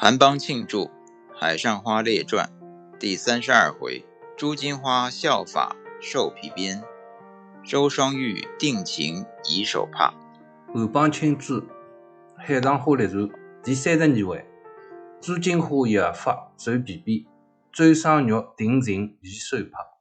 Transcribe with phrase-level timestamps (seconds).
[0.00, 0.84] 韩邦庆祝
[1.34, 2.52] 《海上花列传》
[2.98, 6.84] 第三十二回：朱金花效法兽皮鞭，
[7.64, 10.14] 周双玉定情以手帕。
[10.72, 11.62] 韩邦庆祝
[12.36, 13.24] 《海上花列传》
[13.64, 14.46] 第三十二回：
[15.20, 17.26] 朱金花效法兽皮鞭，
[17.72, 19.98] 周双玉定情以手帕。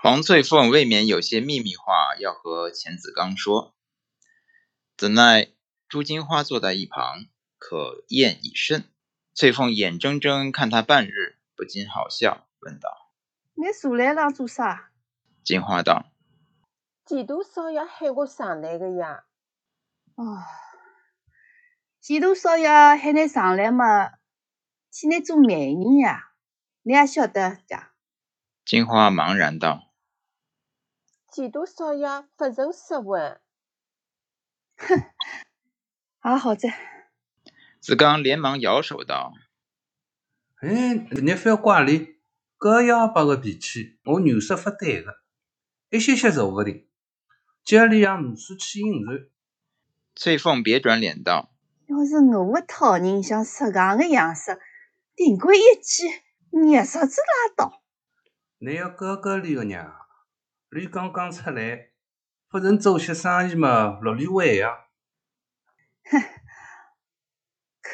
[0.00, 3.74] 黄翠凤未免有些秘密话要和钱子刚说，
[4.96, 5.48] 怎奈
[5.88, 7.24] 朱金花坐在一旁，
[7.58, 8.84] 可厌已甚。
[9.36, 13.10] 翠凤眼睁睁看他半日，不禁好笑，问道
[13.54, 14.92] ：“你坐来了做啥？”
[15.42, 16.06] 金花道
[17.04, 19.24] ：“前度少爷喊我上来的呀。
[20.14, 20.38] ”“哦，
[22.00, 24.12] 前度少爷喊你上来嘛，
[24.88, 26.30] 请你做媒人呀，
[26.82, 27.88] 你也晓得的。”
[28.64, 29.92] 金花茫然道
[31.34, 33.40] ：“前度少爷不曾说问。
[34.78, 35.02] ”“哼，
[36.22, 36.72] 也好在。”
[37.84, 39.34] 子刚连忙摇手道
[40.62, 42.16] ：“哎，你不要怪哩，
[42.58, 45.18] 搿哑巴个脾气，我原说不对个，
[45.90, 46.88] 一些些说不定。
[47.62, 49.12] 家里养母鼠去应酬。”
[50.16, 51.52] 翠凤别转脸道
[51.86, 54.58] ：“要是我个讨人像石강个样式，
[55.14, 56.04] 顶过一记，
[56.50, 57.82] 热啥子拉倒。
[58.60, 59.94] 你要高高里个娘，
[60.74, 61.90] 你刚刚出来，
[62.48, 64.86] 不能做些生意嘛，落里玩呀。”
[66.10, 66.22] 哼。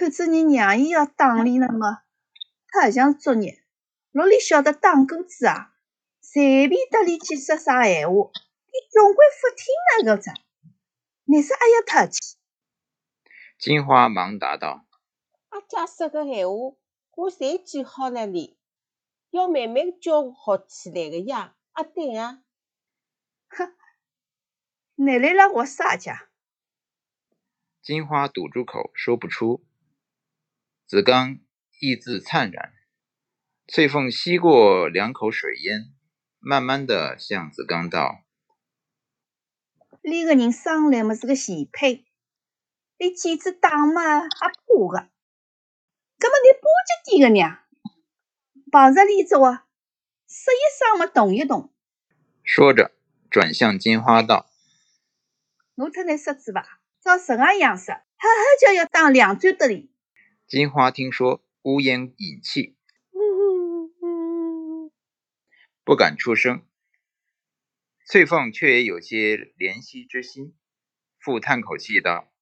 [0.00, 2.00] 看着你娘伊要打理了么？
[2.72, 3.62] 太像作孽，
[4.12, 5.74] 哪里晓得打工子啊？
[6.22, 9.66] 随便搭里去说啥闲话，你总归不听
[9.98, 10.30] 那个子。
[11.24, 12.38] 你说还要客气？
[13.58, 14.86] 金花忙答道
[15.50, 16.54] ：“阿姐说个闲话，
[17.16, 18.56] 我侪记好了哩，
[19.28, 21.54] 要慢慢教学起来的呀。
[21.72, 22.42] 阿，对啊。
[23.48, 23.74] 哼，
[24.94, 26.30] 你来了我啥家？
[27.82, 29.62] 金花堵住口，说不出。
[30.90, 31.38] 子刚
[31.78, 32.72] 意自灿然，
[33.68, 35.94] 翠凤吸过两口水烟，
[36.40, 38.24] 慢慢的向子刚道
[40.02, 42.06] ：“你个人生来么是个贤配，
[42.98, 44.52] 你几子打嘛还怕
[44.90, 44.98] 个？
[46.18, 46.66] 搿么你巴
[47.04, 47.58] 结点个呢，
[48.72, 49.68] 碰着李子话，
[50.26, 51.72] 说一声么动一动。”
[52.42, 52.90] 说着
[53.30, 54.50] 转向金花道
[55.76, 59.88] ：“我特你说子吧，照什么样式，好好叫要打两转得哩。”
[60.50, 62.76] 金花听说，呜咽引气，
[65.84, 66.66] 不敢出声。
[68.04, 70.56] 翠凤却也有些怜惜之心，
[71.20, 72.32] 复叹口气道：“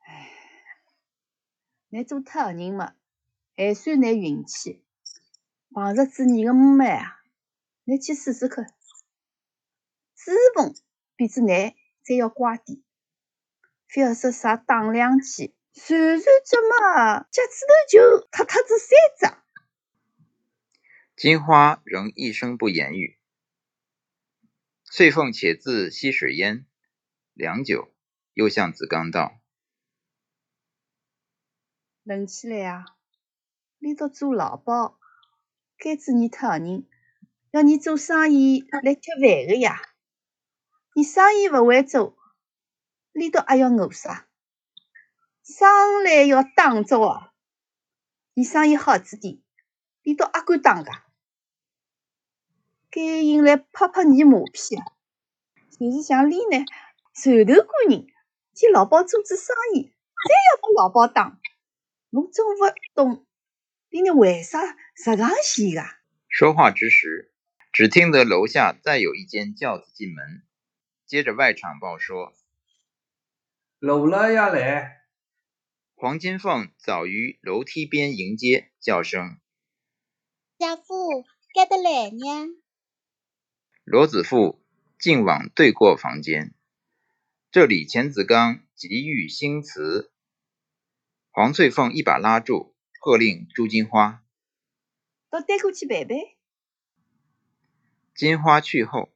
[0.00, 0.30] 唉，
[1.90, 2.94] 你做特人嘛，
[3.54, 4.82] 还算你运气。
[5.72, 7.20] 碰着子你个妹妹啊，
[7.84, 8.64] 你去试试看，
[11.16, 12.82] 比子难再要乖点，
[13.86, 18.88] 非要说啥打两记。”传传着嘛，脚趾头就踏踏子三
[19.18, 19.36] 只。
[21.14, 23.18] 金花仍一声不言语。
[24.84, 26.66] 翠凤且自吸水烟，
[27.34, 27.94] 良久，
[28.32, 29.38] 又向子刚道
[32.02, 32.86] ：“冷起来啊！
[33.78, 34.96] 你到做老鸨，
[35.76, 36.86] 该子你特人，
[37.50, 39.82] 要你做生意来吃饭的呀。
[40.94, 42.16] 你生意不会做，
[43.12, 44.26] 你到还要饿啥？”
[45.46, 47.30] 生来要打着哦，
[48.34, 49.38] 你生意好子点，
[50.02, 51.04] 你到阿敢打噶？
[52.90, 54.84] 该引来拍拍你马屁啊！
[55.70, 56.64] 就是像你呢，
[57.14, 58.08] 愁头官人，
[58.54, 61.38] 替老鸨做做生意，再要把老鸨打，
[62.10, 63.24] 侬真勿懂，
[63.90, 64.58] 你呢为啥
[64.96, 65.82] 这样写个？
[66.28, 67.32] 说话之时，
[67.70, 70.42] 只听得楼下再有一间轿子进门，
[71.06, 72.34] 接着外场报说
[73.78, 74.94] ：“楼了呀来。”
[75.98, 79.38] 黄金凤早于楼梯边迎接，叫声
[80.60, 81.24] ：“家父，
[81.54, 82.54] 该得来呢。”
[83.82, 84.62] 罗子富
[84.98, 86.52] 径往对过房间。
[87.50, 90.12] 这里钱子刚急欲兴辞，
[91.30, 94.22] 黄翠凤一把拉住，喝令朱金花
[95.30, 96.36] ：“到对过去陪陪。”
[98.14, 99.08] 金花去后，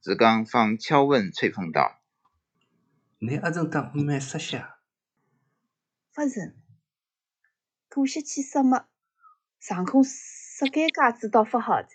[0.00, 2.02] 子刚方悄问翠凤道
[3.20, 4.76] ：“你阿正当妹妹说下？”
[6.20, 6.54] 不成，
[7.88, 8.86] 过些去什么？
[9.58, 11.88] 上空设间架子倒不好在，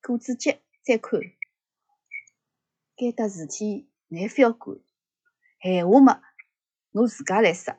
[0.00, 1.18] 过子节再看。
[2.96, 4.78] 该得事体你不要管，
[5.60, 6.22] 闲话嘛，
[6.92, 7.76] 我自家来说。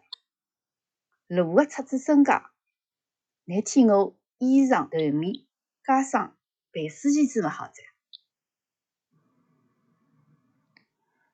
[1.27, 2.51] 路个出子身家，
[3.45, 5.45] 你替我衣裳头面
[5.85, 6.37] 加上
[6.73, 7.83] 办事钱子么好在。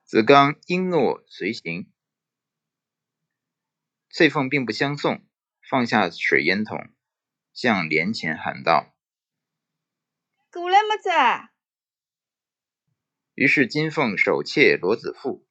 [0.03, 1.91] 子刚应诺随行。
[4.09, 5.23] 翠凤并不相送，
[5.69, 6.89] 放下水烟筒，
[7.53, 8.95] 向帘前喊道
[10.51, 11.09] ：“过来么子？”
[13.35, 15.47] 于是金凤手切罗子富，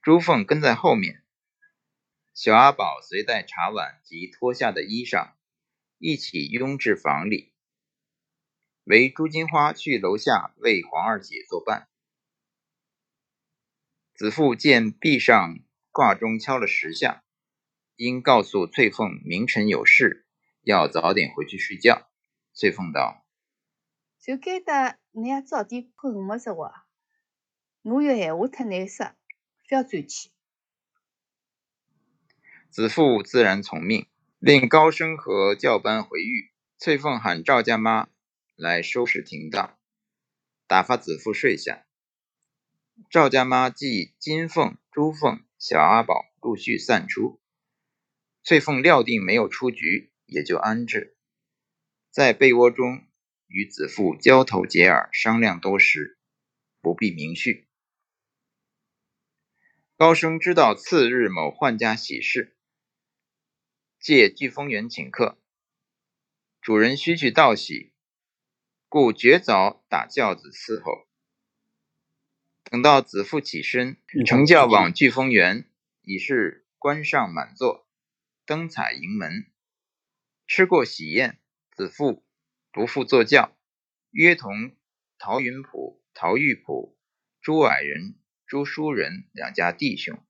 [0.00, 1.24] 朱凤跟在后面，
[2.32, 5.32] 小阿宝随带茶碗及脱下的衣裳，
[5.98, 7.52] 一起拥至房里。
[8.84, 11.88] 为朱金花去楼下为黄二姐作伴。
[14.14, 15.58] 子父见壁上
[15.90, 17.23] 挂钟敲了十下，
[17.96, 20.26] 应告诉翠凤明晨有事，
[20.62, 22.08] 要早点回去睡觉。
[22.52, 23.24] 翠凤道
[24.20, 26.86] ：“就该得你也早点困没着话，
[27.82, 29.14] 我有闲话太难说，
[29.68, 30.30] 不要转去。”
[32.70, 34.08] 子父自然从命，
[34.40, 36.50] 令高升和教班回狱。
[36.76, 38.08] 翠凤喊赵家妈
[38.56, 39.78] 来收拾停当，
[40.66, 41.86] 打发子父睡下。
[43.08, 47.40] 赵家妈即金凤、朱凤、小阿宝陆续散出，
[48.44, 51.16] 翠凤料定没有出局，也就安置，
[52.10, 53.06] 在被窝中
[53.46, 56.18] 与子父交头接耳商量多时，
[56.82, 57.66] 不必明叙。
[59.96, 62.54] 高升知道次日某宦家喜事，
[63.98, 65.38] 借聚丰园请客，
[66.60, 67.94] 主人须去道喜，
[68.90, 71.08] 故绝早打轿子伺候。
[72.64, 73.96] 等到子父起身，
[74.26, 75.66] 乘轿往聚丰园，
[76.02, 77.83] 已是关上满座，
[78.46, 79.46] 灯彩盈门。
[80.46, 81.40] 吃过喜宴，
[81.72, 82.24] 子父
[82.72, 83.56] 不复坐轿，
[84.10, 84.76] 约同
[85.18, 86.98] 陶云甫、陶玉甫、
[87.40, 90.22] 朱矮人、朱书人两家弟兄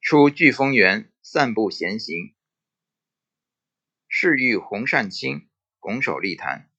[0.00, 2.34] 出聚丰园散步闲行。
[4.08, 5.48] 侍遇洪善清
[5.78, 6.70] 拱手立谈，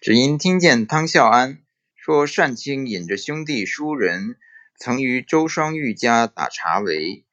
[0.00, 1.64] 只因听见汤孝安。
[1.94, 4.38] 说善清引着兄弟书人，
[4.78, 7.26] 曾于周双玉家打茶围，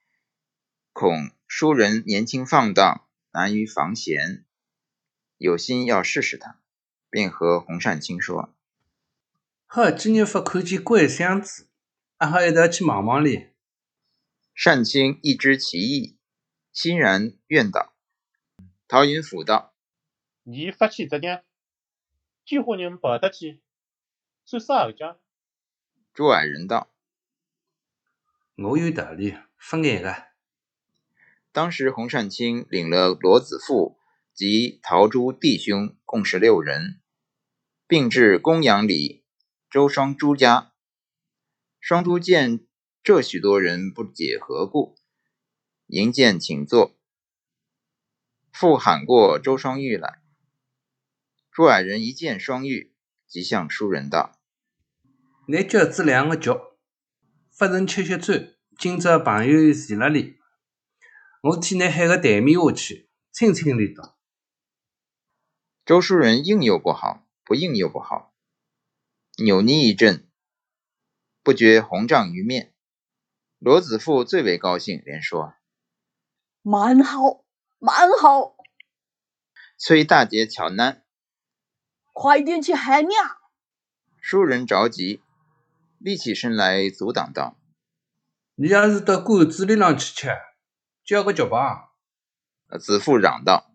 [0.92, 4.44] 恐书人年轻放荡，难于防闲，
[5.38, 6.60] 有心要试试他，
[7.10, 8.54] 便和洪善清说
[9.66, 11.70] ：“好，今日不看见怪箱子，
[12.18, 13.52] 阿好一道去望望哩。”
[14.54, 16.18] 善清一知其意，
[16.74, 17.94] 欣然愿道。
[18.90, 19.74] 陶云甫道
[20.44, 21.42] ：“你发起这样，
[22.46, 23.62] 几伙人跑得去。”
[24.44, 25.18] 算啥后家？
[26.14, 26.92] 朱矮人道
[28.62, 30.14] ：“我有道理，不眼个。”
[31.56, 33.98] 当时洪善清领了罗子富
[34.34, 37.00] 及陶朱弟兄共十六人，
[37.88, 39.24] 并至公羊里
[39.70, 40.74] 周双朱家。
[41.80, 42.68] 双朱见
[43.02, 44.98] 这许多人不解何故，
[45.88, 47.00] 迎见请坐。
[48.52, 50.22] 复喊过周双玉来。
[51.50, 52.92] 朱矮人一见双玉。
[53.28, 54.38] 即向书人道
[55.48, 56.76] ：“拿饺子两个脚，
[57.50, 58.34] 发成吃吃粥。
[58.78, 60.38] 今朝朋友齐了哩，
[61.46, 64.18] 我替你喊个台面下去，清清理道。”
[65.86, 68.34] 周书人应又不好，不应又不好，
[69.38, 70.28] 扭捏一阵，
[71.44, 72.74] 不觉红胀于面。
[73.60, 75.54] 罗子富最为高兴，连说
[76.64, 77.46] ：“蛮好，
[77.78, 78.56] 蛮好。”
[79.78, 81.04] 崔大姐巧难。
[82.12, 83.38] 快点去喊娘！
[84.20, 85.22] 书人着急，
[86.00, 87.56] 立起身来阻挡道
[88.56, 90.30] ：“你要是到馆子里上去吃，
[91.06, 91.94] 叫个酒吧。”
[92.82, 93.72] 子父嚷道：“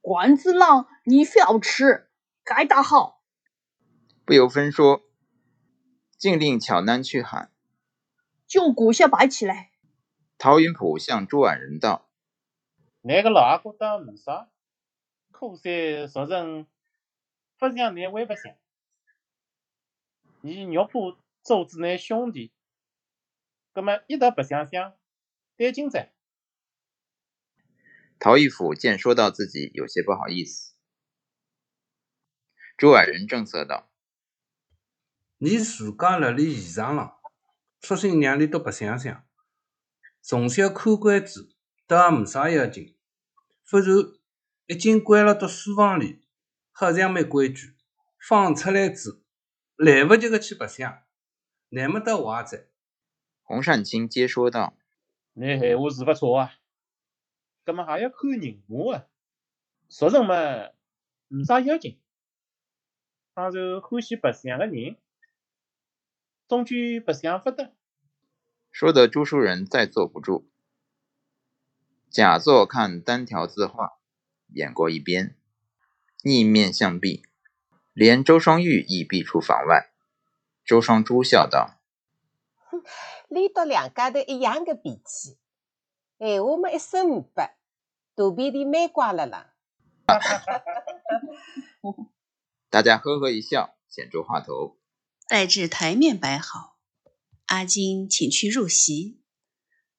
[0.00, 2.10] 馆子浪你非要吃，
[2.44, 3.24] 该打好。”
[4.24, 5.02] 不由分说，
[6.16, 7.50] 竟令巧男去喊
[8.46, 9.72] ：“就鼓下摆起来。”
[10.38, 12.08] 陶云甫向朱婉人道
[13.00, 14.48] ：“那个老阿哥倒没啥，
[15.32, 16.66] 可惜熟人。”
[17.56, 18.54] 不想你，我也不想。
[20.42, 22.52] 你肉铺周子那兄弟，
[23.72, 24.94] 葛么一道不想想，
[25.56, 26.12] 得劲噻。
[28.24, 30.72] 陶义甫见说到自己有些不好意思，
[32.74, 33.90] 朱矮人正色道
[35.36, 37.20] ：“你自家辣里现场了，
[37.82, 39.26] 索性让你都不想想。
[40.22, 41.54] 从小看惯子，
[41.86, 42.96] 倒也没啥要紧。
[43.68, 44.18] 不然，
[44.68, 46.26] 一进关了到书房里。”
[46.72, 47.76] 好像没规矩，
[48.26, 49.22] 放出来子
[49.76, 51.02] 来不及个去白相，
[51.68, 52.68] 那么多话在。
[53.42, 54.78] 洪善清接说道
[55.36, 56.54] ：“你闲话是不错啊，
[57.64, 59.06] 干么还要看人马啊？
[59.88, 60.70] 熟人嘛，
[61.28, 61.98] 没啥要紧。
[63.34, 64.96] 他是欢喜白相的人，
[66.46, 67.72] 终究白相不得。”
[68.70, 70.48] 说得朱书人再坐不住，
[72.10, 73.98] 假作看单条字画，
[74.48, 75.36] 掩过一边。
[76.22, 77.22] 逆面向避，
[77.92, 79.92] 连周双玉亦避出房外。
[80.64, 81.78] 周双珠笑道
[82.70, 82.82] ：“哼，
[83.28, 85.36] 连到两家头一样的脾气，
[86.26, 87.42] 闲话么一声不，
[88.16, 89.54] 肚皮里蛮瓜了啦。
[92.70, 94.78] 大家呵呵一笑，显出话头。
[95.28, 96.78] 待至台面摆好，
[97.44, 99.20] 阿金请去入席，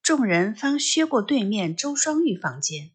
[0.01, 2.93] 众人方削过对面周双玉房间。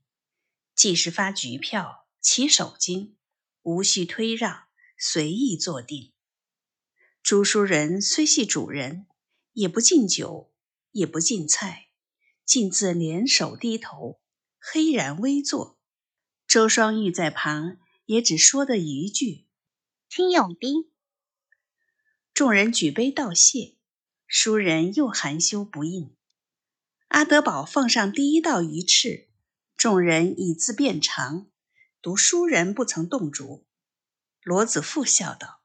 [0.75, 3.15] 既是发局票，起手巾，
[3.63, 4.65] 无需推让，
[4.99, 6.13] 随意坐定。
[7.23, 9.07] 朱书人虽系主人，
[9.53, 10.53] 也不敬酒，
[10.91, 11.90] 也不敬菜，
[12.51, 14.19] 竟自联手低头，
[14.59, 15.79] 黑然微坐。
[16.49, 17.77] 周双玉在旁
[18.07, 19.47] 也只说的一句
[20.11, 20.91] ：“请永宾。”
[22.35, 23.77] 众人举杯道谢，
[24.27, 26.17] 书人又含羞不应。
[27.07, 29.29] 阿德宝放上第一道鱼翅，
[29.77, 31.47] 众人以自变长。
[32.03, 33.65] 读书人不曾动竹。
[34.43, 35.61] 罗子富笑道：“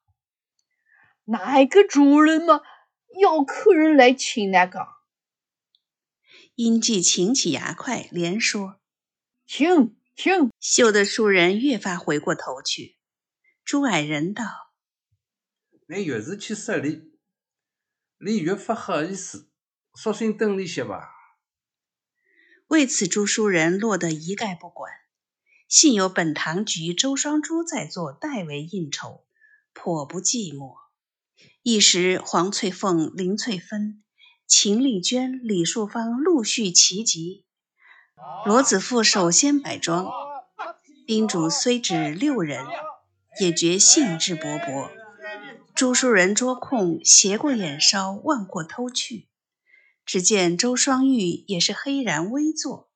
[1.25, 2.61] 哪个主人嘛，
[3.19, 4.89] 要客人来请那个？”
[6.55, 8.81] 殷季擎起牙块，连说
[9.47, 12.95] ：“请。”请，羞得书人越发回过头去。
[13.65, 14.45] 朱矮人道
[15.93, 17.11] ：“你越是去失礼，
[18.19, 19.49] 你越不好意思，
[19.93, 21.09] 索性等里些吧。”
[22.67, 24.89] 为此，朱书人落得一概不管。
[25.67, 29.25] 幸有本堂局周双珠在座，代为应酬，
[29.73, 30.77] 颇不寂寞。
[31.61, 34.01] 一时，黄翠凤、林翠芬、
[34.47, 37.45] 秦丽娟、李树芳陆续齐集。
[38.45, 40.07] 罗子富首先摆庄，
[41.07, 42.63] 宾主虽只六人，
[43.41, 44.91] 也觉兴致勃勃。
[45.73, 49.27] 朱书人捉空斜过眼梢望过偷去，
[50.05, 52.91] 只见周双玉也是黑然微坐，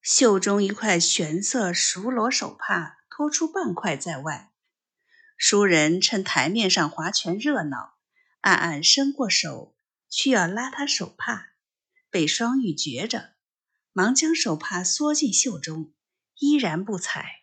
[0.00, 4.50] 袖中一块玄色熟罗手帕拖出半块在外。
[5.36, 7.92] 书人趁台面上划拳热闹，
[8.40, 9.74] 暗暗伸过手
[10.08, 11.52] 去要拉他手帕，
[12.10, 13.34] 被双玉觉着。
[13.92, 15.92] 忙将手帕缩进袖中，
[16.38, 17.42] 依然不睬。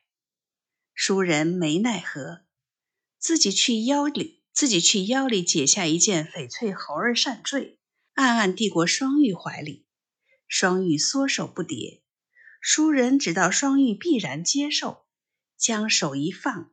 [0.93, 2.45] 书人没奈何，
[3.19, 7.79] 自己去腰里，自己去腰里解下一件翡翠猴儿扇坠，
[8.13, 9.85] 暗暗递过双玉怀里。
[10.47, 12.01] 双玉缩手不迭，
[12.61, 15.05] 书人知道双玉必然接受，
[15.57, 16.71] 将手一放，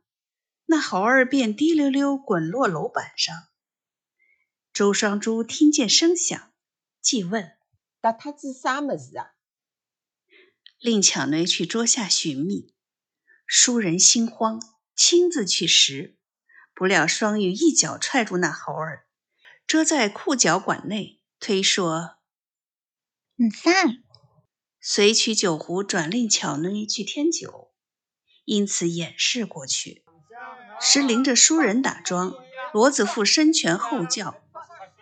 [0.66, 3.34] 那猴儿便滴溜溜滚落楼板上。
[4.72, 6.50] 周双珠听见声响，
[7.02, 7.52] 即问
[8.00, 9.32] ：“打他子啥么子啊？”
[10.80, 12.72] 令巧内去桌下寻觅，
[13.46, 14.60] 书人心慌，
[14.96, 16.16] 亲自去拾，
[16.74, 19.06] 不料双玉一脚踹住那猴儿，
[19.66, 22.16] 遮在裤脚管内，推说
[23.36, 24.02] ：“你散。”
[24.80, 27.72] 随取酒壶，转令巧内去添酒，
[28.46, 30.02] 因此掩饰过去。
[30.80, 32.34] 时临着书人打桩，
[32.72, 34.41] 罗子富伸拳后叫，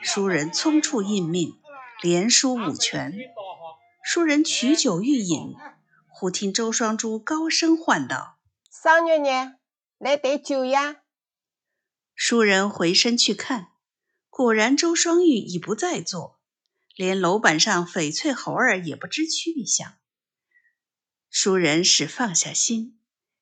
[0.02, 1.58] 书人匆促应命，
[2.02, 3.14] 连输五拳。
[4.02, 5.54] 书人取酒欲饮，
[6.08, 8.38] 忽听周双珠高声唤道
[8.70, 9.56] ：“桑月娘，
[9.98, 11.02] 来带酒呀！”
[12.16, 13.68] 书人回身去看，
[14.30, 16.40] 果然周双玉已不在座，
[16.96, 19.98] 连楼板上翡翠猴儿也不知去向。
[21.28, 22.98] 书人始放下心，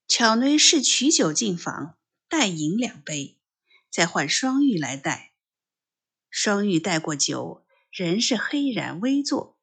[0.09, 1.97] 巧内是取酒进房，
[2.29, 3.39] 待饮两杯，
[3.89, 5.33] 再唤双玉来带。
[6.31, 9.57] 双玉带过酒，仍是黑然微坐。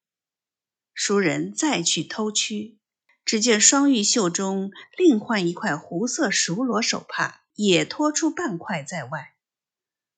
[0.93, 2.77] 书人再去偷趋，
[3.25, 9.35] 只见双玉袖中另换一块湖色熟罗手帕，也拖出半块在外。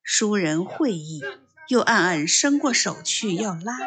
[0.04, 1.22] 书人会意，
[1.68, 3.78] 又暗暗伸过手去要拉。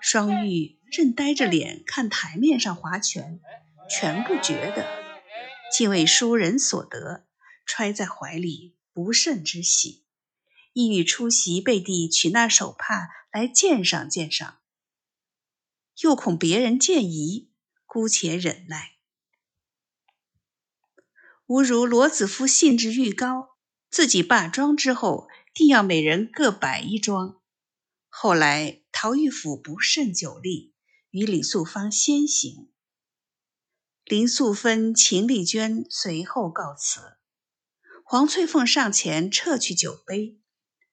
[0.00, 3.40] 双玉正呆着脸看台面上划拳，
[3.88, 4.86] 全不觉得，
[5.72, 7.24] 竟为书人所得，
[7.64, 10.01] 揣在怀里不胜之喜，
[10.72, 14.58] 意欲出席背地取那手帕来鉴赏鉴赏。
[16.00, 17.50] 又恐别人见疑，
[17.86, 18.92] 姑且忍耐。
[21.46, 23.56] 吾如罗子夫兴致愈高，
[23.90, 27.40] 自己罢妆之后，定要每人各摆一桩。
[28.08, 30.74] 后来陶玉府不胜酒力，
[31.10, 32.70] 与李素芳先行。
[34.04, 37.18] 林素芬、秦丽娟随后告辞。
[38.04, 40.40] 黄翠凤上前撤去酒杯，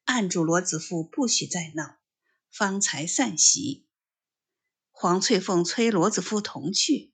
[0.10, 2.00] 按住罗子富不许再闹，
[2.52, 3.86] 方才散席。
[4.90, 7.14] 黄翠凤催罗子富同去，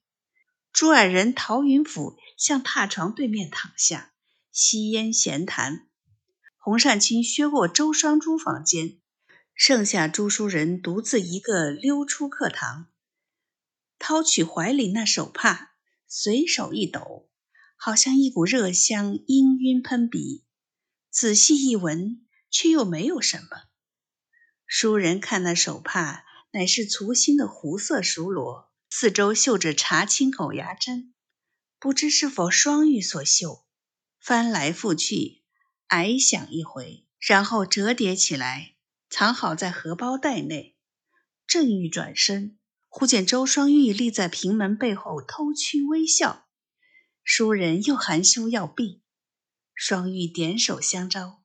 [0.72, 4.14] 朱矮人陶云甫向榻床对面躺下，
[4.50, 5.86] 吸烟闲谈。
[6.56, 8.98] 洪善清削过周双珠房间，
[9.54, 12.86] 剩下朱书人独自一个溜出课堂，
[13.98, 15.74] 掏取怀里那手帕，
[16.08, 17.28] 随手一抖，
[17.76, 20.46] 好像一股热香氤氲喷鼻。
[21.10, 22.25] 仔细一闻，
[22.56, 23.64] 却又没有什么。
[24.66, 26.24] 书人看那手帕。
[26.52, 31.12] 乃是粗心的湖色熟罗，四周绣着茶青狗牙针，
[31.78, 33.66] 不知是否双玉所绣，
[34.18, 35.42] 翻来覆去，
[35.88, 38.76] 矮响一回，然后折叠起来，
[39.10, 40.78] 藏好在荷包袋内。
[41.46, 42.58] 正欲转身，
[42.88, 46.46] 忽见周双玉立在平门背后，偷觑微笑。
[47.22, 49.02] 书人又含羞要避，
[49.74, 51.42] 双玉点手相招，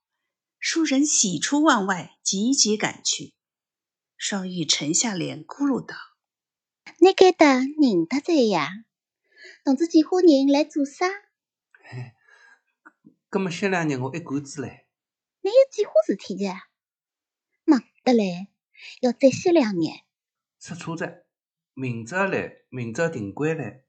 [0.64, 3.34] 书人喜出望外，急急赶去。
[4.16, 5.96] 双玉沉下脸，咕噜道
[7.02, 8.70] ：“你该得认得在呀？
[9.66, 11.08] 同志几伙人来做啥？
[11.82, 12.14] 嘿，
[13.28, 14.86] 葛么歇两日我一杆子来。
[15.42, 16.54] 你有几伙事体的？
[17.66, 18.48] 忙得嘞，
[19.02, 19.88] 要再歇两日。
[20.60, 21.26] 出车子，
[21.74, 23.84] 明朝来，明朝订归来。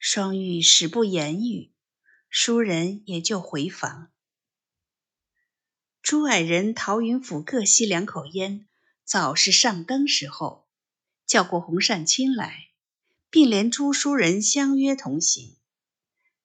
[0.00, 1.72] 双玉始不言语，
[2.28, 4.10] 书人也就回房。
[6.02, 8.66] 朱矮人、陶云甫各吸两口烟。
[9.04, 10.68] 早是上灯时候，
[11.26, 12.68] 叫过洪善清来，
[13.30, 15.56] 并连朱书人相约同行。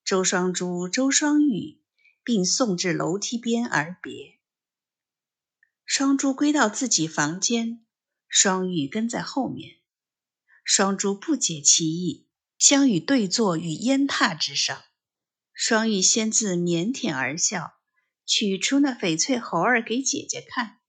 [0.05, 1.81] 周双珠、周双玉
[2.23, 4.39] 并送至楼梯边而别。
[5.85, 7.85] 双珠归到自己房间，
[8.29, 9.75] 双玉跟在后面。
[10.63, 12.25] 双珠不解其意，
[12.57, 14.81] 相与对坐于烟榻之上。
[15.53, 17.73] 双玉先自腼腆而笑，
[18.25, 20.79] 取出那翡翠猴儿给姐姐看。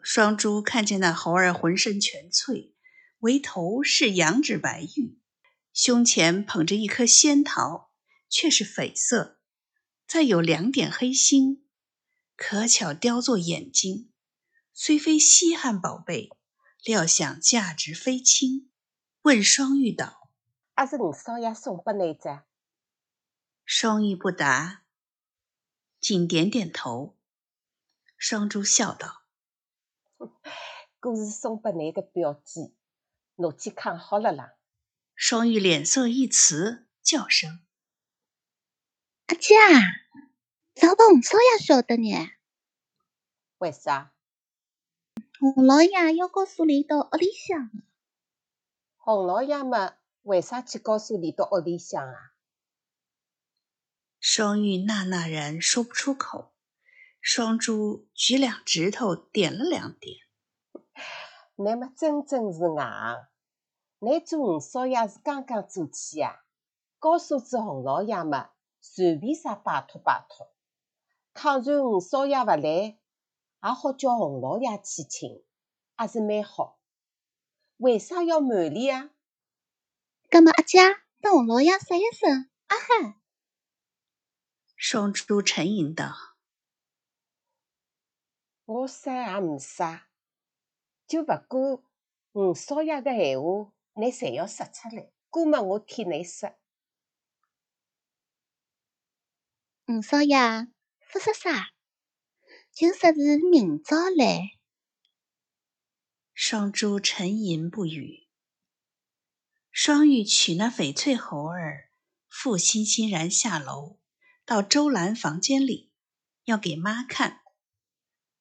[0.00, 2.74] 双珠看见那猴儿浑身全翠，
[3.18, 5.18] 唯头是羊脂白玉，
[5.72, 7.90] 胸前捧着一颗仙桃，
[8.28, 9.40] 却是绯色，
[10.06, 11.64] 再有两点黑星，
[12.36, 14.12] 可巧雕作眼睛。
[14.72, 16.30] 虽非稀罕宝贝，
[16.84, 18.70] 料想价值非轻。
[19.22, 20.30] 问双玉道
[20.74, 22.28] ：“阿是五少爷送拨你只？”
[23.64, 24.84] 双玉不答，
[26.06, 27.16] 仅点点头。
[28.16, 29.24] 双珠笑道。
[31.00, 32.72] 故事送拨你个表姐，
[33.34, 34.54] 侬去看好了啦。
[35.16, 37.58] 双玉脸色一慈，叫声
[39.26, 39.56] ：“阿姐，
[40.76, 42.30] 早把洪少爷晓得呢。
[43.58, 44.14] 为啥？
[45.40, 47.68] 洪老爷要告诉你到屋里向。
[48.96, 52.34] 洪老爷嘛，为啥去告诉你到屋里向啊？”
[54.28, 56.52] 双玉呐呐然说不出口。
[57.20, 60.16] 双珠举两指头点了两点。
[61.54, 62.76] 那么真真是硬。
[64.00, 66.40] 你做五少爷是刚刚做起呀？
[66.98, 70.52] 告诉子洪老爷嘛，随便啥拜托拜托。
[71.32, 72.98] 倘若五少爷勿来，也
[73.60, 75.44] 好叫洪老爷去请，
[76.00, 76.80] 也是蛮好。
[77.76, 79.08] 为啥要瞒礼啊？
[80.28, 80.80] 葛么阿姐
[81.20, 83.20] 帮洪老爷说一声阿哈。
[84.76, 86.14] 双珠沉吟道。
[88.66, 90.08] 我啥也没啥，
[91.06, 91.82] 就勿过
[92.32, 95.10] 五少爷的闲话，你侪要说出来。
[95.30, 96.54] 过么我替你说。
[99.86, 100.36] 五少爷，
[101.10, 101.70] 不说啥，
[102.72, 104.58] 就说是明朝来。
[106.34, 108.28] 双珠沉吟不语。
[109.70, 111.90] 双玉取那翡翠猴儿，
[112.28, 113.98] 复欣欣然下楼，
[114.46, 115.90] 到周兰房间里，
[116.44, 117.40] 要给妈看。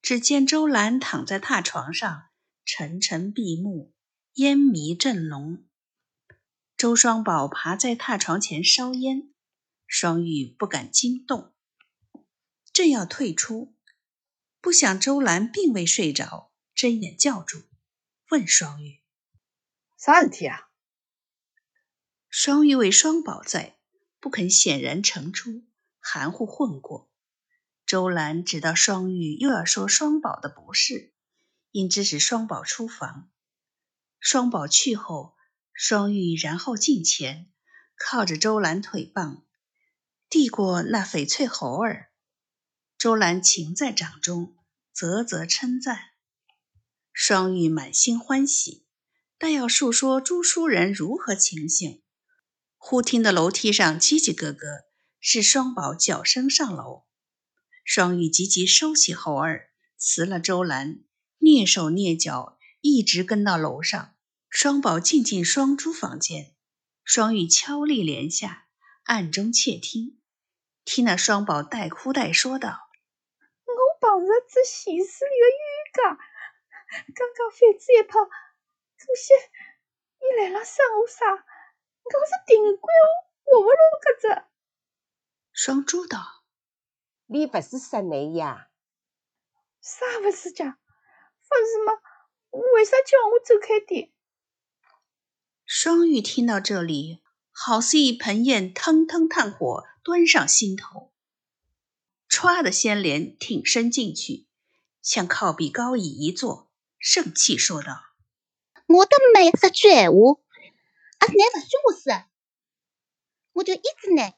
[0.04, 2.28] 只见周兰躺在榻床上，
[2.63, 3.91] 沉沉闭目，
[4.34, 5.65] 烟迷正浓。
[6.78, 9.34] 周双宝爬在榻床前烧烟，
[9.88, 11.56] 双玉不敢惊动，
[12.72, 13.76] 正要退出，
[14.62, 17.63] 不想周兰并未睡着，睁眼叫住，
[18.30, 19.02] 问双玉
[19.98, 20.70] ：“啥事体啊？”
[22.30, 23.80] 双玉为双宝在，
[24.20, 25.63] 不肯显然呈出，
[26.08, 27.10] 含糊混过。
[27.84, 31.13] 周兰知道双玉又要说双宝的不是，
[31.72, 33.32] 因指使双宝出房。
[34.20, 35.36] 双宝去后，
[35.74, 37.52] 双玉然后近前，
[37.98, 39.46] 靠着周兰腿膀，
[40.30, 42.12] 递过那翡翠猴儿。
[43.00, 44.56] 周兰情在掌中，
[44.94, 46.12] 啧啧称赞。
[47.12, 48.86] 双玉满心欢喜，
[49.39, 52.04] 但要述说朱书人如何情形，
[52.78, 54.86] 忽听得楼梯上叽叽咯咯，
[55.28, 57.04] 是双宝脚声上楼。
[57.84, 61.00] 双玉急急收起猴儿，辞了周兰，
[61.40, 64.14] 蹑手蹑脚，一直跟到楼上。
[64.52, 66.54] 双宝进进双珠房间，
[67.04, 68.68] 双玉悄立帘下，
[69.06, 70.22] 暗中窃听。
[70.84, 72.70] 听那双宝带哭带说道
[73.66, 76.02] ：“我碰着只戏子里的冤家，
[77.16, 79.34] 刚刚反子一跑，可惜
[80.22, 81.26] 伊来了生我啥？
[81.34, 82.94] 我是定规
[83.44, 84.46] 活不落搿只。”
[85.58, 86.44] 双珠道。
[87.28, 88.68] 你不是说你呀？
[89.80, 90.70] 啥不是讲？
[90.70, 91.94] 不是吗？
[92.74, 94.12] 为啥叫我走开点？
[95.65, 101.13] 双玉听到这里，好似一盆焰腾腾炭火端上心头，
[102.30, 104.48] 歘的掀帘挺身进去，
[105.02, 108.04] 向靠壁高椅一坐，盛气说道
[108.88, 110.38] ：“我的没说句闲话，
[111.20, 112.26] 阿是乃勿许我说，
[113.54, 114.34] 我就一直呢。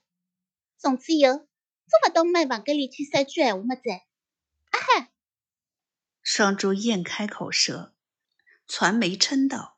[0.87, 1.45] 从此以后，做
[2.07, 3.81] 勿到妹房间里去说句闲话么子。
[3.89, 5.09] 啊哈！”
[6.23, 7.93] 双珠咽开口舌，
[8.69, 9.77] 传媒嗔道。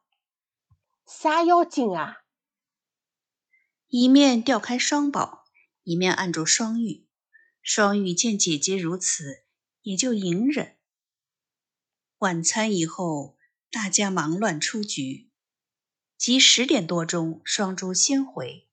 [1.08, 2.18] 啥妖精啊？
[3.88, 5.46] 一面调开双宝，
[5.82, 7.08] 一面按住双玉。
[7.64, 9.44] 双玉见姐姐如此，
[9.82, 10.78] 也就隐忍。
[12.20, 13.36] 晚餐以后，
[13.72, 15.32] 大家忙乱出局。
[16.20, 18.69] 即十点多钟，双珠先回。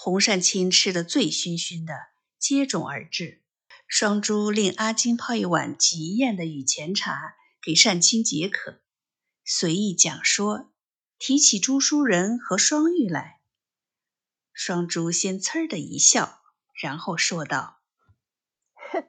[0.00, 1.92] 洪善清吃得醉醺醺的，
[2.38, 3.42] 接踵而至。
[3.88, 8.80] 双珠令阿金泡一碗极艳的雨前茶给善清解渴，
[9.44, 10.70] 随意讲说。
[11.18, 13.40] 提起朱书人和双玉来，
[14.52, 16.42] 双珠先呲儿的一笑，
[16.80, 17.80] 然后说道
[18.92, 19.04] ：“呵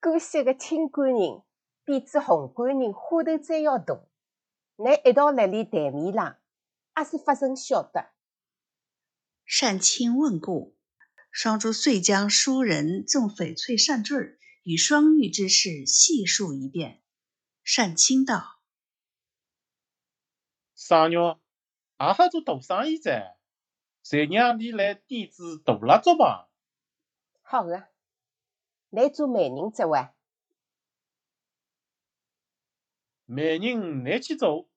[0.00, 1.42] 姑息个清官人
[1.84, 4.06] 比之红官人花头再要大，
[4.76, 6.38] 乃一道辣里台面上，
[6.96, 8.12] 也是发生晓得。”
[9.44, 10.74] 善亲问故，
[11.30, 17.02] 双珠遂将书人赠翡翠扇坠与双玉之事细述一遍。
[17.62, 18.60] 善亲道。
[20.74, 21.40] 三娘，
[21.98, 23.36] 也好做大生意噻，
[24.02, 26.50] 谁让你来点子大蜡烛吧？
[27.42, 27.88] 好个，
[28.90, 30.08] 来做媒人这位。
[33.26, 34.68] 媒人你去做，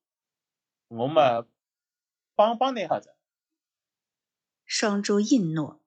[0.88, 1.46] 我们
[2.34, 3.14] 帮帮你哈子。
[4.70, 5.82] 双珠应诺，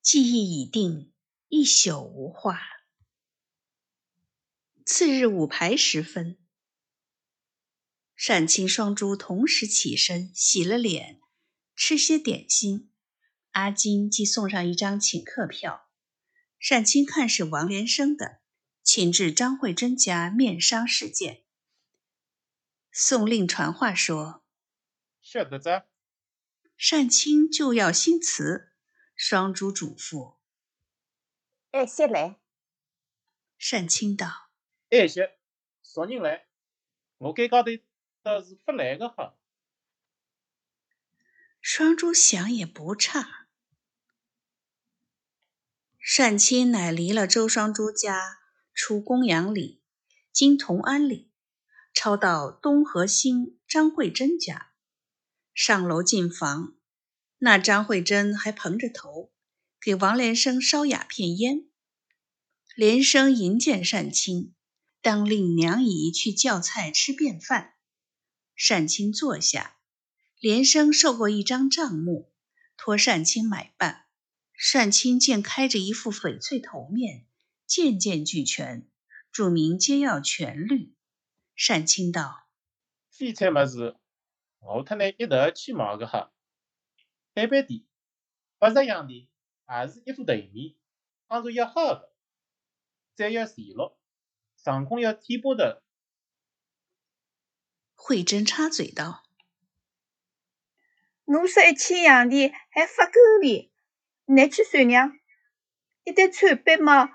[0.00, 1.12] 计议已定，
[1.48, 2.58] 一宿无话。
[4.86, 6.38] 次日午牌时分。
[8.26, 11.20] 单青、双珠同时起身，洗了脸，
[11.74, 12.90] 吃些点心。
[13.50, 15.90] 阿金即送上一张请客票。
[16.70, 18.40] 单青看是王连生的，
[18.82, 21.44] 请至张慧珍家面商事件。
[22.90, 24.42] 宋令传话说
[25.20, 25.86] ：“晓得在。”
[26.78, 28.72] 单青就要新词，
[29.16, 30.36] 双珠嘱咐
[31.72, 32.38] ：“爱些来。”
[33.70, 34.50] 单青道
[34.90, 35.38] ：“爱些，
[35.82, 36.46] 啥人来？
[37.18, 37.70] 我该高头。”
[38.22, 39.38] 倒是不来个哈。
[41.60, 43.46] 双珠想也不差。
[46.16, 48.40] 单青乃离了周双珠家，
[48.74, 49.80] 出公羊里，
[50.32, 51.30] 经同安里，
[51.94, 54.72] 抄到东河兴张慧珍家，
[55.58, 56.74] 上楼进房，
[57.38, 59.32] 那张慧珍还蓬着头，
[59.80, 61.64] 给王连生烧鸦片烟。
[62.74, 64.52] 连生迎见单亲，
[65.00, 67.72] 当令娘姨去叫菜吃便饭。
[68.68, 69.78] 单亲坐下，
[70.38, 72.30] 连生受过一张账目，
[72.76, 74.04] 托单亲买办。
[74.74, 77.24] 单亲见开着一副翡翠头面，
[77.66, 78.86] 件件俱全，
[79.32, 80.94] 注明皆要全绿。
[81.66, 82.46] 单亲道
[83.10, 83.96] ：“翡翠么事，
[84.66, 86.32] 我特乃一头去毛个哈。
[87.34, 87.86] 一般的，
[88.58, 89.30] 不这样的，
[89.64, 90.74] 还是一副头面，
[91.28, 92.12] 当作要好的，
[93.14, 93.98] 再要细落，
[94.56, 95.84] 上空要天波的。”
[97.94, 99.24] 慧珍插嘴道
[101.24, 103.72] ：“侬说一千洋钿还发够哩，
[104.24, 105.18] 拿去算量。
[106.04, 107.10] 一旦穿板嘛，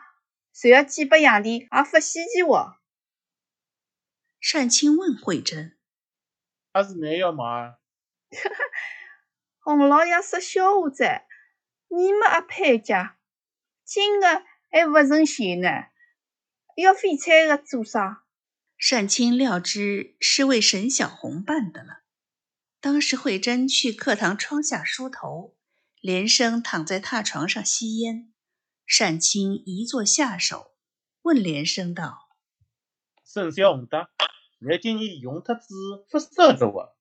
[0.54, 2.78] 就要几百洋钿，也发稀奇哦。”
[4.54, 5.78] 单青问慧珍
[6.71, 8.55] ：“还是你要买？”哈哈，
[9.60, 11.27] 洪老爷说笑话在，
[11.89, 13.17] 你们阿潘家，
[13.84, 15.67] 今个还不成钱呢，
[16.77, 18.23] 要废柴的做啥？
[18.89, 22.01] 单青料知是为沈小红办的了。
[22.79, 25.55] 当时慧珍去课堂窗下梳头，
[25.99, 28.34] 连生躺在榻床上吸烟。
[28.99, 30.73] 单青一坐下手，
[31.21, 32.29] 问连生道
[33.23, 34.10] ：“沈小红的，
[34.63, 35.74] 我今日用特子
[36.10, 36.93] 不少着啊，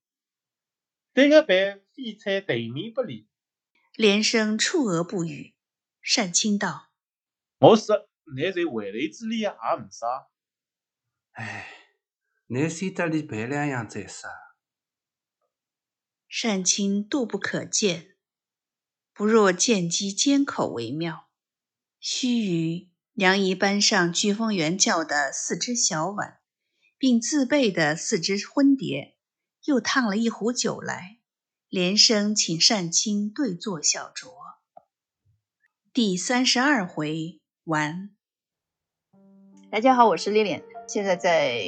[1.13, 3.27] 这个办翡翠对面不离。”
[3.95, 5.53] 连生触额不语。
[6.15, 6.89] 单青道
[7.59, 10.31] ：“我说，你在回来之里也唔少。”
[11.33, 11.67] 哎，
[12.47, 14.27] 你先得里办两样再说。
[16.41, 18.15] 单青妒不可见，
[19.13, 21.29] 不若见机缄口为妙。
[21.99, 26.40] 须臾，娘姨搬上聚丰园叫的四只小碗，
[27.01, 29.15] 并自备的四只婚碟，
[29.65, 31.17] 又烫了一壶酒来，
[31.67, 34.29] 连声请善卿对坐小酌。
[35.91, 38.11] 第三十二回完。
[39.71, 40.61] 大家好，我是丽丽。
[40.87, 41.63] 现在在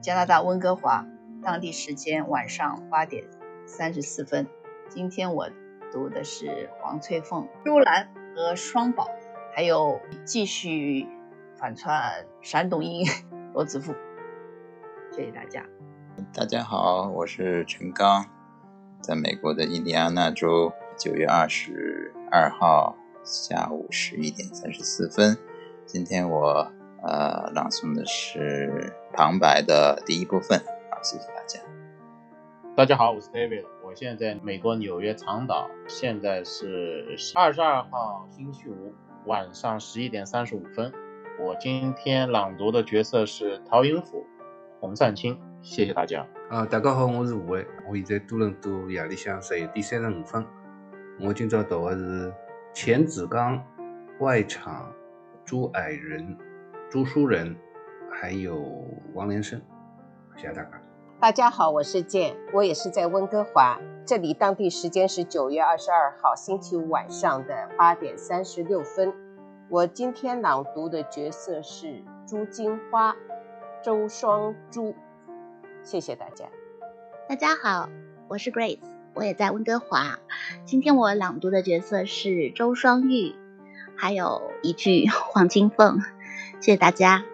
[0.00, 1.04] 加拿大温哥华，
[1.42, 3.28] 当地时间晚上八点
[3.66, 4.46] 三十四分。
[4.88, 5.50] 今天我
[5.92, 9.08] 读的是黄翠凤、朱兰和双宝，
[9.52, 11.08] 还有继续
[11.58, 13.04] 反串山东音
[13.52, 13.96] 罗子富。
[15.10, 15.64] 谢谢大家。
[16.32, 18.24] 大家好，我是陈刚，
[19.00, 25.36] 在美国的印第安纳州，九月二十二号下午十一点三十四分。
[25.84, 26.70] 今天我
[27.02, 30.58] 呃朗诵的是旁白的第一部分，
[30.90, 31.58] 好，谢谢大家。
[32.76, 38.94] 大家好，我是 David，我现在在美国纽约长岛，现在是二十二号星期五
[39.26, 40.92] 晚上十一点三十五分。
[41.40, 44.24] 我今天朗读的角色是陶英甫、
[44.80, 46.26] 洪善清，谢谢大家。
[46.48, 50.42] 啊，大家好，我是吴伟，我现在多伦多夜里向十一点三十五分。
[51.20, 52.32] 我今朝读的是
[52.72, 53.62] 钱子刚、
[54.20, 54.90] 外场、
[55.44, 56.34] 朱矮人、
[56.88, 57.54] 朱书人，
[58.10, 58.56] 还有
[59.12, 59.60] 王连生，
[60.34, 60.70] 谢谢大家。
[61.20, 69.12] 大家好，我是健，我也是在温哥华，这里当地时间是九月二十二号星期五晚上的八点三十六分。
[69.68, 73.14] 我今天朗读的角色是朱金花、
[73.82, 74.94] 周双珠，
[75.82, 76.44] 谢谢大家。
[77.26, 77.88] 大家好，
[78.28, 78.78] 我是 Grace，
[79.14, 80.18] 我也在温哥华。
[80.66, 83.34] 今天我朗读的角色是周双玉，
[83.96, 86.00] 还有一句 黄金凤，
[86.60, 87.24] 谢谢大家。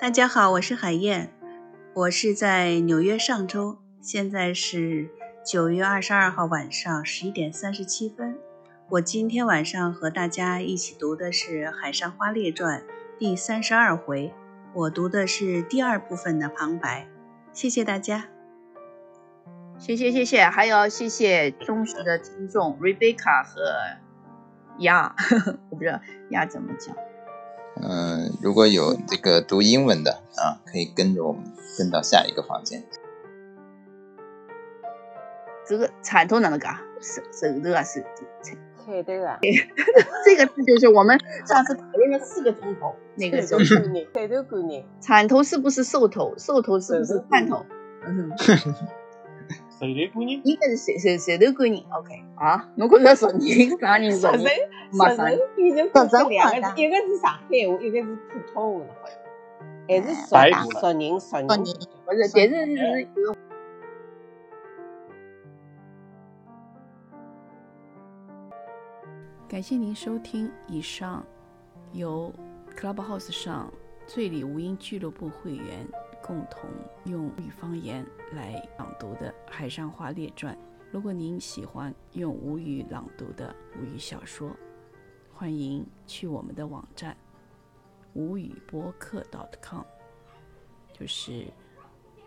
[0.00, 1.30] 大家好，我是海燕。
[1.92, 5.10] 我是在纽约上周，现在是
[5.44, 8.38] 九月二十二号晚上十一点三十七分。
[8.88, 12.80] 我今天晚上和大家一起读的是《海上花列传》
[13.18, 14.32] 第三十二回，
[14.74, 17.06] 我读的是第二部分的旁白。
[17.52, 18.24] 谢谢大家，
[19.78, 23.60] 谢谢谢谢，还有谢谢忠实的听众 Rebecca 和
[24.80, 25.14] 鸭，
[25.70, 26.96] 我不知道鸭怎么讲。
[27.80, 31.44] 嗯，如果有这个读英文的啊，可以跟着我们
[31.78, 32.82] 跟到下一个房间。
[35.64, 36.76] 这个铲头哪能讲？
[37.00, 38.26] 手手头啊，手头。
[38.42, 39.38] 菜头啊，
[40.24, 43.60] 这个字就是我们上次讨论了四个钟头那个时候。
[43.64, 44.84] 菜头观念，菜头观念。
[45.00, 46.34] 铲头是不是兽头？
[46.36, 47.64] 兽头是不是探头？
[48.06, 48.30] 嗯。
[48.38, 50.40] 手头观念。
[50.44, 51.84] 应该是谁谁谁头观念。
[51.90, 53.40] OK 啊，侬觉着熟人
[53.78, 54.40] 啥人熟人？
[54.92, 59.18] 熟人变成不是两个字，一个是上海话，一个是普通话的，好像。
[59.86, 61.46] 还是熟熟人熟人。
[61.46, 63.08] 不是，但是是。
[69.54, 71.24] 感谢您收听以上
[71.92, 72.34] 由
[72.76, 73.72] Clubhouse 上
[74.04, 75.86] 醉里吴音俱乐部会员
[76.20, 76.68] 共同
[77.04, 80.52] 用语方言来朗读的《海上花列传》。
[80.90, 84.50] 如果您喜欢用吴语朗读的吴语小说，
[85.32, 87.16] 欢迎去我们的网站
[88.12, 89.24] 吴语播客
[89.62, 89.84] .com，
[90.92, 91.46] 就是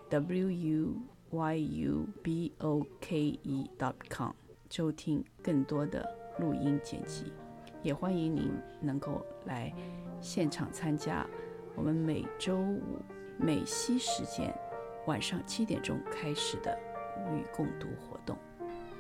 [0.08, 0.96] w u
[1.32, 3.70] y u b o k e
[4.10, 4.32] .com，
[4.70, 6.10] 收听更多的。
[6.39, 7.34] 录音剪辑，
[7.82, 9.73] 也欢迎您能够来
[10.19, 11.26] 现场参加
[11.76, 12.82] 我们每周五
[13.38, 14.54] 美西时间
[15.06, 16.78] 晚上七点钟开始的
[17.17, 18.38] 无语共读活动。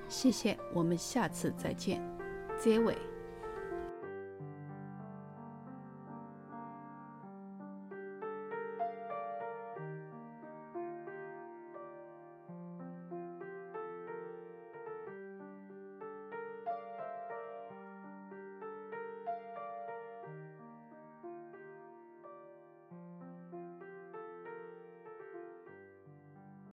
[0.07, 2.01] 谢谢，我们下次再见，
[2.57, 2.95] 结尾。